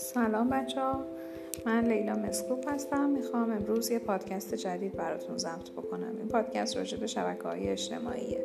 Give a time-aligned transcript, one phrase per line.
[0.00, 1.04] سلام بچه ها
[1.66, 3.10] من لیلا مسکوب هستم.
[3.10, 6.16] می‌خوام امروز یه پادکست جدید براتون ضبط بکنم.
[6.18, 8.44] این پادکست راجع به شبکه های اجتماعیه.